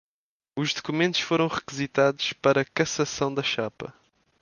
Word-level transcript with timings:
Os 0.57 0.73
documentos 0.73 1.19
foram 1.19 1.45
requisitados 1.45 2.33
para 2.33 2.65
cassação 2.65 3.31
da 3.31 3.43
chapa 3.43 3.93